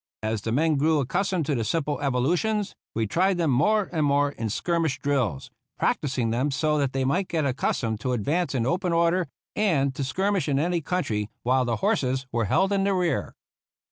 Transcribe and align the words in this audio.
As 0.23 0.41
the 0.41 0.51
men 0.51 0.77
grew 0.77 0.99
accustomed 0.99 1.45
to 1.45 1.53
the 1.53 1.63
simple 1.63 2.01
evolutions, 2.01 2.73
we 2.95 3.05
tried 3.05 3.37
them 3.37 3.51
more 3.51 3.87
and 3.93 4.03
more 4.03 4.31
in 4.31 4.49
skirmish 4.49 4.99
drills, 4.99 5.51
practising 5.77 6.31
them 6.31 6.49
so 6.49 6.79
that 6.79 6.93
they 6.93 7.05
might 7.05 7.27
get 7.27 7.45
accustomed 7.45 7.99
to 7.99 8.13
advance 8.13 8.55
in 8.55 8.65
open 8.65 8.93
order 8.93 9.27
and 9.55 9.93
to 9.93 10.03
skirmish 10.03 10.49
in 10.49 10.57
any 10.57 10.81
country, 10.81 11.29
while 11.43 11.65
the 11.65 11.75
horses 11.85 12.25
were 12.31 12.45
held 12.45 12.71
in 12.71 12.83
the 12.83 12.95
rear. 12.95 13.35